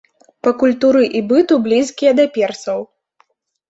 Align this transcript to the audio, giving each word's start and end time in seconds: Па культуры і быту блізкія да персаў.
Па 0.47 0.53
культуры 0.63 1.03
і 1.21 1.23
быту 1.33 1.61
блізкія 1.69 2.19
да 2.23 2.29
персаў. 2.43 2.79